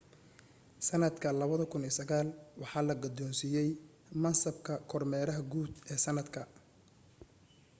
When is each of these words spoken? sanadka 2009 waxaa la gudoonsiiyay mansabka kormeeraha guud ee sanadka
sanadka 0.87 1.27
2009 1.41 2.31
waxaa 2.61 2.87
la 2.87 2.95
gudoonsiiyay 3.03 3.69
mansabka 4.23 4.73
kormeeraha 4.91 5.41
guud 5.51 5.71
ee 5.91 5.99
sanadka 6.05 6.41